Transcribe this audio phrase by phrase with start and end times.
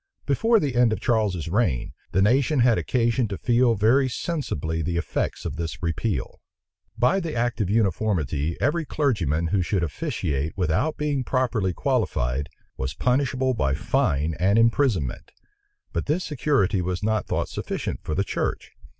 [0.25, 4.97] Before the end of Charles's reign, the nation had occasion to feel very sensibly the
[4.97, 6.41] effects of this repeal.
[6.97, 12.95] By the act of uniformity, every clergyman who should officiate without being properly qualified, was
[12.95, 15.29] punishable by fine and imprisonment:
[15.93, 18.71] but this security was not thought sufficient for the church.